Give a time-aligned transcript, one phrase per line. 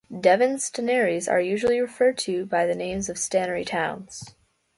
[0.19, 4.33] Devon stannaries are usually referred to by the names of stannary towns.